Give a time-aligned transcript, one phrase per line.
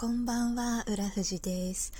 [0.00, 1.92] こんばんは、浦富です。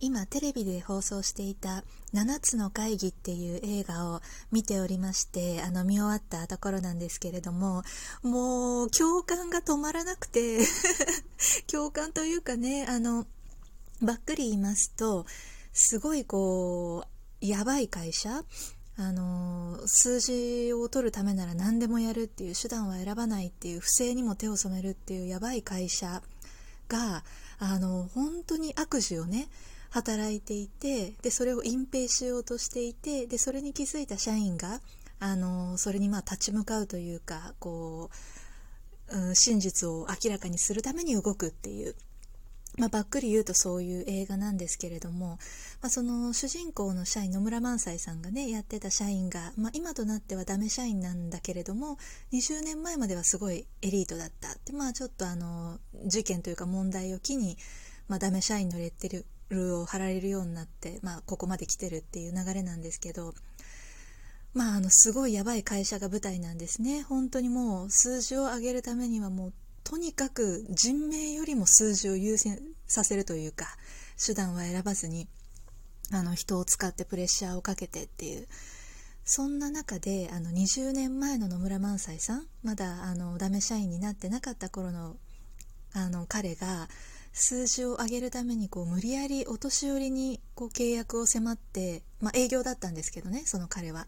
[0.00, 7.84] 今、テレビで放送していた7つの会議っていう映画を見ておりまして、あの、見終わったところなんですけれども、
[8.24, 10.66] もう、共感が止まらなくて
[11.70, 13.24] 共感というかね、あの、
[14.02, 15.24] ばっくり言いますと、
[15.72, 17.04] すごいこ
[17.40, 18.42] う、やばい会社
[18.96, 26.20] あの数字を取るためなら何でもやるっていう手段は選ばないっていう不正にも手を染めるっていうやばい会社
[26.88, 27.24] が
[27.58, 29.48] あの本当に悪事をね
[29.90, 34.80] 働いていてでそれを隠蔽しようとしていてでそれに気づいた社員が
[35.20, 38.10] あのそれにまあ立ち向かうというかこ
[39.10, 41.94] う、うん、真実を明らかにするために動くっていう
[42.76, 45.38] まあ、ばっくり言うとそういう映画なんですけれども、
[45.80, 51.98] まあ、その主人公の社員野村萬斎さんがねやってた社員が、まあ、今となってはダメ社員なんだけれども
[52.32, 57.56] 20年前まではすごいエリートだったでまあちょっとあの事件というか問題を機に、
[58.08, 63.34] まあ、ダメ社員のレッテルを貼られるようになって、まあ、ここまで来てるっていう流れなんですけど
[64.52, 67.02] まああのすごいやばい会社が舞台なんですね。
[67.02, 69.52] 本当にもう数字を上げるためにはもう
[69.84, 73.66] とにかく人命よりも数字を優先させるというか
[74.24, 75.28] 手段は選ばずに
[76.12, 78.46] あの人を使ってプレッシャーをかけてっていう。
[79.26, 85.16] そんな中であの20年前の野村萬斎さんまだあのダメ社員になってなかった頃の
[85.94, 86.88] あの彼が
[87.32, 94.06] 数字を上げるためにこう無理やりお年寄りにこう契約を迫って、まあ、営業だったんですけどねその彼は。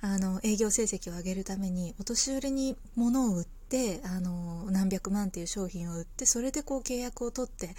[0.00, 3.63] あの営業成績を上げるためにお年寄りに物を売って
[4.04, 7.70] あの何百万っていう商品を売ってそれでこう契約を取って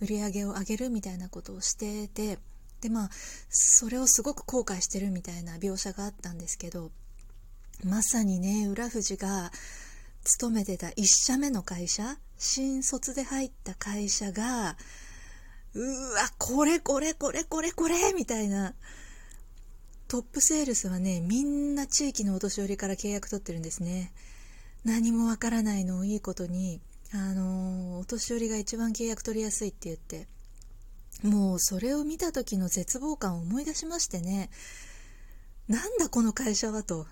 [0.00, 2.38] 売り上げを上げるみたいなことをしてて
[2.80, 3.10] でまあ
[3.50, 6.90] それをすごく後悔してるみたいな描写があったんですけど
[7.84, 9.52] まさにね浦富士が
[10.24, 14.76] 勤めてた1社目の会社新卒で入った会社が
[15.74, 18.74] うわこれこれこれこれこれみたいな
[20.08, 24.12] トップセールスはね、みんな地域のお年寄りから契約取ってるんですね。
[24.84, 26.80] 何もわからないのをいいことに、
[27.12, 30.28] あのー、お年寄りが一番契約取りやすいって言って、
[31.22, 34.50] もうそれを見た時の絶望感を思い出しましてね、
[35.68, 37.06] なんだこの会社はと。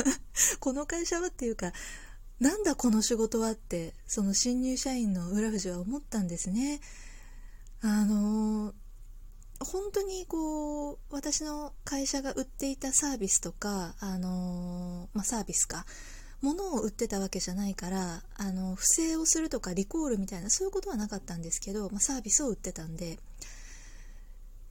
[0.60, 1.72] この会社はっていうか、
[2.38, 6.80] なんだこの仕事はって、その新入社員の浦富士は思ったんですね。
[7.82, 8.74] あのー
[9.62, 15.84] 本当にこう私の会社が売っていたサービスとか、あのまあ、サービスか
[16.42, 23.18] 物を売ってたわけじゃないからあの不正をするとかリコールみたいなそういうことはなかったんですけど、まあ、サービスを売ってたんで。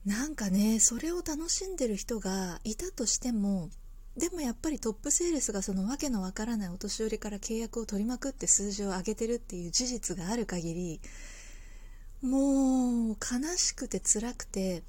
[0.06, 3.68] なんかねそれを楽しんでる人がいたとしても
[4.16, 11.00] でもやっぱりトップセールスがそのわけのわからないお年寄りから契約を取りまくって数字を上げてるっていう事実がある限り
[12.22, 14.82] もう悲しくて辛くて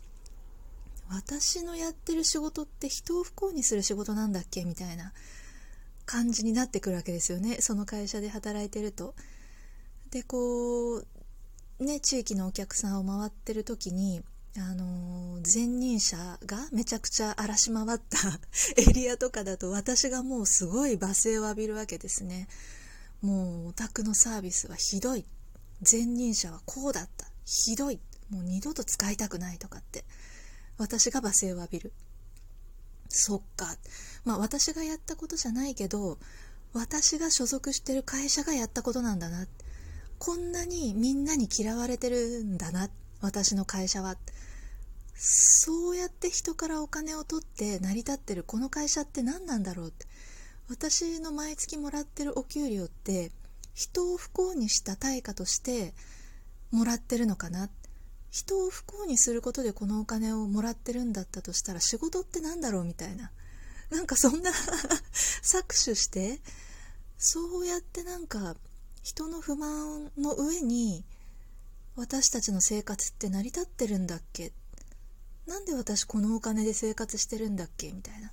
[1.10, 5.12] 私のやってる仕事って人を不幸にする仕事なんだっけみたいな。
[6.12, 7.62] 感じになってくるわけですよね。
[7.62, 9.16] その会社で働いてると。
[10.12, 11.06] でこう
[11.80, 14.22] ね地域のお客さんを回ってる時に
[14.58, 18.42] あの前任者がめちゃくちゃ荒らし回った
[18.76, 22.50] エリアとかだと私がもうすごい罵声を浴びるわけですね。
[23.22, 25.26] もうお宅のサービスはひどい。
[25.90, 27.26] 前任者はこうだった。
[27.46, 28.02] ひどい。
[28.30, 30.04] もう二度と使いたくないとかって。
[30.78, 31.94] 私が罵声を浴びる。
[33.14, 33.76] そっか。
[34.24, 36.18] まあ私がやったことじゃないけど
[36.74, 39.48] 私が所属してる会社がやったことなんだな。
[40.18, 42.90] こんなにみんなに嫌われてるんだな
[43.20, 44.18] 私の会社は。
[45.16, 50.06] そうやって人からお金を取って成り立ってるこの会社って何なんだろうって。
[50.70, 53.32] 私の毎月もらってるお給料って
[53.74, 55.94] 人を不幸にした対価として
[56.72, 57.70] もらってるのかな。
[58.32, 63.32] 人を不幸にすることでこのお金をもらってるんだったとしたら仕事って何だろうみたいな。
[63.90, 64.52] なんかそんな
[65.44, 66.40] 搾取して
[67.18, 68.56] そうやってなんか
[69.04, 71.04] 人の不満の上に
[71.98, 74.54] 私たちの生活って成り立ってるんだっけ？
[75.46, 77.92] なんで私このお金で生活してるんだっけ？
[77.92, 78.32] みたいな。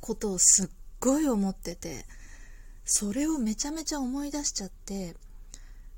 [0.00, 0.68] ことをすっ
[1.00, 2.06] ごい思ってて
[2.84, 5.16] それをめちゃめちゃ思い出しちゃって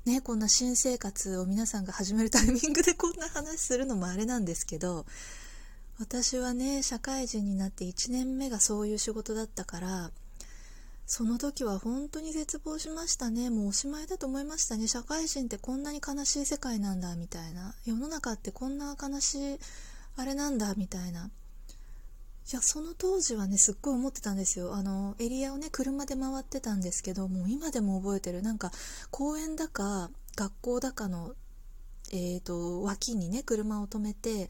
[0.05, 5.05] ねこんな新生活を皆さんが始めるタイミングでこんな話するのもあれなんですけど
[5.99, 10.11] 私はね社会人になって1年目がそういう仕事だったから
[11.11, 13.49] その時は本当に絶望しましたね。
[13.49, 14.87] もうおしまいだと思いましたね。
[14.87, 17.73] 社会人ってこんなに悲しい世界なんだみたいな。
[17.83, 19.59] 世の中ってこんな悲しい
[20.17, 21.31] あれなんだみたいな。
[22.51, 24.73] いやその当時はねすっごい思ってたんですよ。
[24.73, 28.41] あのエリアをね車で回ってたんですけどもう今でも覚えてる。
[28.41, 28.71] なんか
[29.11, 31.35] 公園だか学校だかの
[32.11, 34.49] えーと、脇にね車を止めて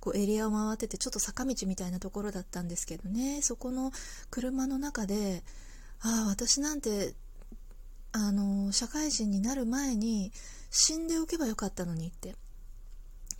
[0.00, 3.42] こうエリアを回っててちょっと坂道みたいなところだったんですけどね。
[3.42, 3.92] そこの
[4.30, 5.44] 車の中で
[6.00, 7.14] ああ私なんて
[8.12, 10.32] あの社会人になる前に
[10.70, 12.34] 死んでおけばよかったのにって。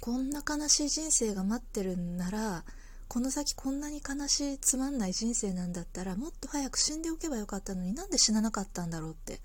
[0.00, 2.64] こんな悲しい人生が待ってるんなら
[3.10, 9.40] この先こんなに悲しいつまんない人生なんだったらもっと早く死んでおけばよかったのになんで死ななかったんだろうって。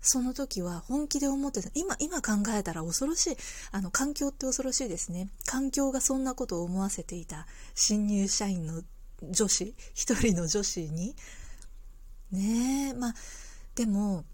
[0.00, 1.68] その時は本気で思ってた。
[1.74, 3.36] 今今考えたら恐ろしい。
[3.72, 5.30] あの環境って恐ろしいですね。
[5.46, 7.48] 環境がそんなことを思わせていた。
[7.74, 8.84] 新入社員の
[9.20, 11.16] 女子一人の女子に。
[12.30, 13.14] ねえまあ
[13.74, 14.24] でも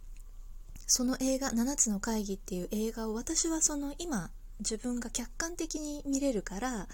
[0.86, 6.88] その映画「七つの会議」っていう映画を私はその今自分が客観的に見れるから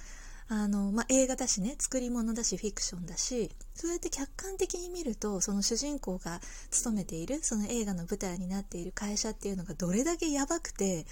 [0.49, 6.41] あの、まあ、映画だしね作り物だしフィクションだしそうやって客観的に見るとその主人公が
[6.71, 11.07] 勤めているその映画の舞台になっている会社っていうのがどれだけやばくて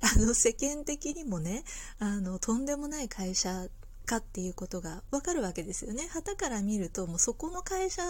[0.00, 1.64] あの世間的にもね
[1.98, 3.66] あのとんでもない会社
[4.06, 6.08] かっていうことがわかるわけですよね。
[6.10, 8.02] 旗から見るともうそこの会社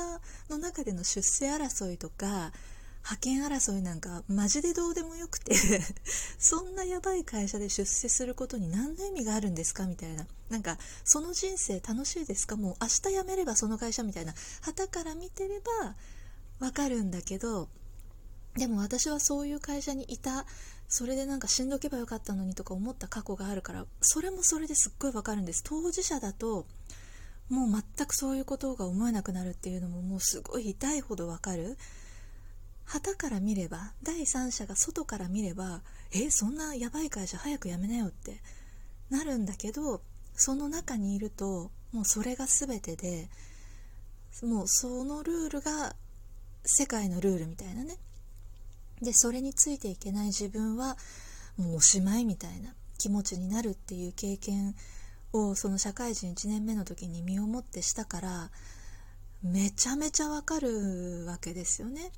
[0.49, 2.53] の中での出世争いとか
[3.11, 5.55] 派遣争いなんかマジでどうでもよくて
[6.39, 10.27] そんなやばい会社で出世することに何の意味があるんですかみたいな。
[10.51, 12.57] なんかその人生楽しいですか？
[12.57, 14.35] もう明日辞めればその会社みたいな。
[14.61, 15.97] 旗から見てれば
[16.59, 17.69] わかるんだけど
[18.57, 20.45] でも私はそういう会社にいた。
[20.91, 25.63] それでなんか死んどけばよかったのにとか思った過去があるからそれもそれですっごいわかるんです。
[25.65, 26.67] 当事者だと
[27.49, 31.79] もう全くそういうことが思えなくなるっていうのももうすごい痛いほどわかる。
[32.89, 38.41] 旗から見れば第三者が外から見ればえそんなやばい会社早く辞めなよって
[39.11, 40.01] なるんだけど
[40.35, 43.29] その中にいるともうそれが全てで
[44.43, 45.95] もうそのルールが
[46.65, 47.97] 世界のルールみたいなね
[49.03, 50.97] でそれについていけない自分は
[51.59, 54.75] もうおしまいみたいな気持ちになるっていう経験
[55.35, 58.51] をその社会人1年目の時に身をもってしたから
[59.43, 62.11] めちゃめちゃわかるわけですよね。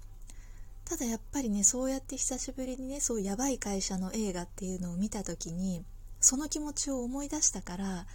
[0.90, 5.84] ただやっぱりねそうやって久しぶりにねそうやばい会社の映画っていうのを見た時に
[6.18, 8.06] その気持ちを思い出したから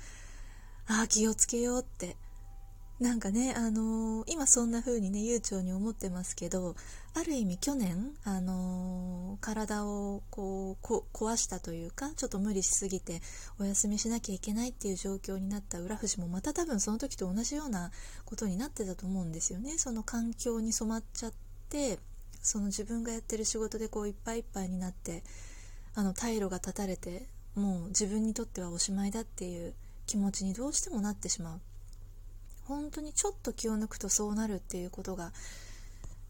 [0.87, 2.17] ああ気をつけようって
[2.99, 6.75] なんかね、あのー、今そんな風にね悠長に思ってますけど
[7.13, 13.21] ある意味去年、あのー、体をこう壊したというかちょっと無理しすぎて
[13.57, 17.91] お休みしなきゃいけないっていう状況になった浦富もまた多分その時と同じような
[18.25, 19.77] ことになってたと思うんですよね。
[19.77, 21.33] その環境に染まっちゃっ
[21.69, 21.99] て
[22.45, 25.23] その自分がやってる仕事でこういっぱいいっぱいになって
[25.95, 29.73] あの退路が断たれてもう自分にとってはおしまいだっていう
[30.05, 31.59] 気持ちにどうしてもなってしまう。
[32.67, 35.31] 本当にちょっと気を抜くとそうなるっていうことが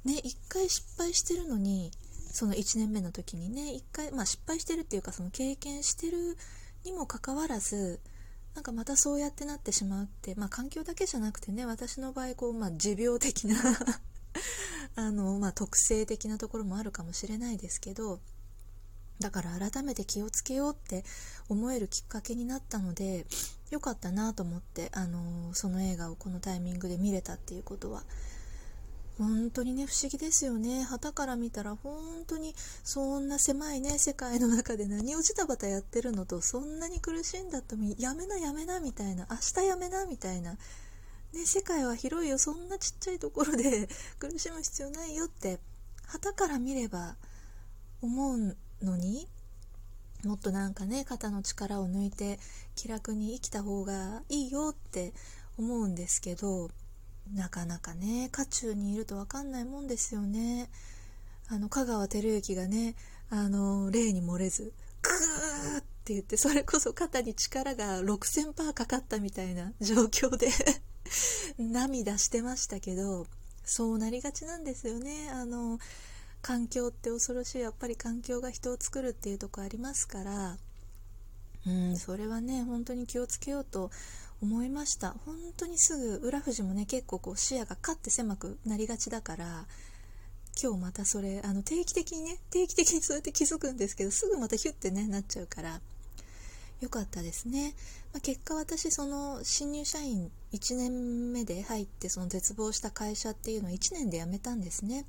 [0.03, 1.91] ね一回失敗してるのに
[2.31, 6.37] その1年目の時にね一回、まあ、失敗してるっていうかその経験してる
[6.83, 8.01] にもかかわらず
[8.53, 13.55] なんかまたそうやってなってしまうって、まあ、環境だけじゃなくてね私の場合こう、まあ、持病的な
[14.95, 18.19] あの、まあ、特性的なところもあるかもしれないですけど
[19.19, 21.03] だから改めて気をつけようって
[21.47, 23.25] 思えるきっかけになったので
[23.71, 28.03] よかったなと思って、あのその映画をこのタイミングで見れたっていうことは
[29.17, 30.83] 本当にね不思議ですよね。
[30.83, 32.53] 旗から見たら本当に
[32.83, 40.57] そんな狭いね世界の中で何をジタバタやってるのとそんなに苦しいんだったらやめなやめなみたいな明日やめなみたいな
[41.35, 42.37] ね、世界は広いよ。
[42.37, 43.89] そんなちっちゃいところで
[44.19, 45.59] 苦しむ必要ないよって
[46.05, 47.17] 旗から見れば
[48.01, 49.27] 思うのに
[50.23, 52.39] もっとなんかね肩の力を抜いて
[52.75, 55.13] 気楽に生きた方がいいよって
[55.57, 56.69] 思うんですけど
[57.33, 60.69] なかなかね渦中にいると分かんないもんですよね。
[61.47, 62.95] あの香川照之がね
[63.29, 70.47] あの例に漏れずグーって言ってそれこそ肩に力が6000%かかったみたいな状況で
[71.57, 73.27] 涙してましたけど
[73.63, 75.29] そうなりがちなんですよね。
[75.31, 75.79] あの
[76.41, 77.61] 環境って恐ろしい。
[77.61, 80.57] やっぱり環境が人を作るっていうとこありますから。
[81.67, 83.89] うんそれはね本当に気をつけようと
[84.41, 85.15] 思いました。
[85.25, 89.65] 本当にすぐ浦富士もね結構こう視野がカッて狭くなりがちだから
[90.61, 95.81] 今日またそれあの定期的にね定期的にそうやって気づくんですけどすぐまたヒュッてねなっちゃうから。
[96.85, 97.73] 良かったですね、
[98.13, 105.05] まあ、結果私その新入社員1年目で入ってその絶望した会社っていうのを1年で辞めたんですね。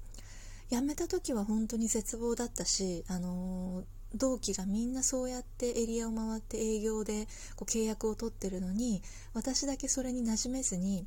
[0.68, 3.84] 辞めた時は本当に絶望だったし、あのー、
[4.16, 9.02] 同期がみんなそうやってエリアを回って営業でこう契約を取ってるのに
[9.32, 11.06] 私だけそれに馴染めずに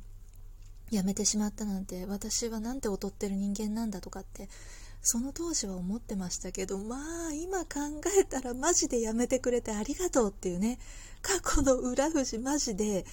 [0.90, 4.48] 辞めてしまったなんて私はなんて劣ってる人間なんだとかって
[5.02, 6.96] その当時は思ってましたけどま
[7.28, 10.78] あ今考えたらマジでやめてくれてありがとうっていうね
[11.22, 13.04] 過去の裏富士マジで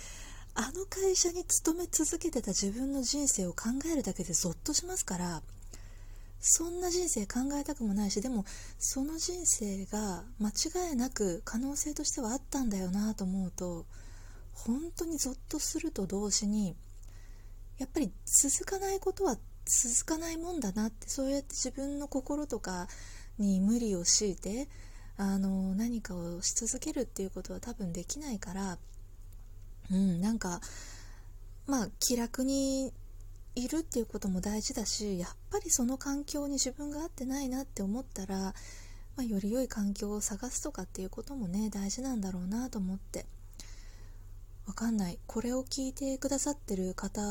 [0.55, 5.41] あの会社に勤め続けてた自分の人生を考えるだけでゾッとしますから
[6.39, 8.45] そんな人生考えたくもないしでも
[8.77, 13.85] その人生が間違いなく可能性としてはあったんだよなと思うと
[14.53, 16.75] 本当にゾッとすると同時に
[17.77, 19.37] やっぱり続かないことは
[19.69, 22.87] 続かないもんだなってそうやって自分の心とか
[23.37, 24.67] に無理を強いて
[25.17, 28.77] あの何かをし続けるっていうことは多分できないから
[29.91, 30.61] うんなんか
[31.65, 32.91] まあ気楽に
[33.55, 38.53] いるっていうことも大事だしやっぱりその環境に自分が合ってないなって思ったら、ま
[39.19, 43.25] あ、より良い環境を探すとかっていうこともね大事なんだろうなと思って。
[44.67, 45.17] わかんない。
[45.27, 47.21] これを聞いてくださってる方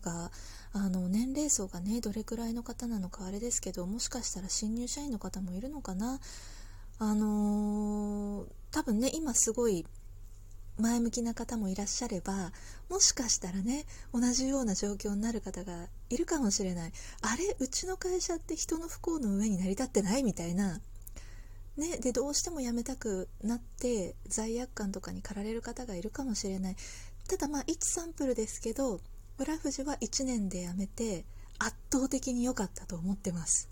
[0.00, 0.32] が
[0.72, 6.18] あの年齢層がねどれくらいの方なのかあれですけどもしかしたら新入社員の方もいるのかな。
[6.98, 9.86] あのー、多分ね今すごい
[10.78, 12.52] 前向きな方もいらっしゃれば
[12.88, 16.92] もしかしたらね同じような状況になる方がいるかもしれない。
[17.22, 20.80] あれうちの会社って人の不幸の上に成り立ってないみたいな。
[21.80, 26.76] ね、でどうしても辞めたくなって罪悪感とかに駆られる方がいるかもしれない。
[27.28, 29.00] ただまあ1サンプルですけど
[29.38, 31.24] 浦富士は1年で辞めて
[31.58, 33.68] 圧倒的に良かったと思ってます。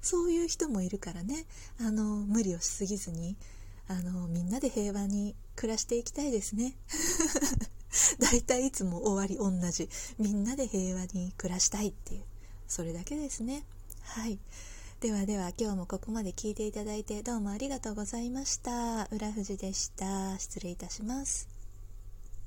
[0.00, 1.44] そういう人もいるからね。
[1.80, 3.36] あの無理をしすぎずに
[3.88, 6.76] あのみんなで平和に暮らしていきたいですね。
[8.20, 9.88] だいいいつも終わり同じ。
[10.18, 12.22] みんなで平和に暮らしたいっていう。
[12.68, 13.64] それだけですね。
[14.02, 14.38] はい。
[15.00, 19.08] ではでは今日もここまで聞いていただいてどうもありがとうございました。
[19.10, 20.38] 浦富士でした。
[20.38, 21.49] 失礼いたします。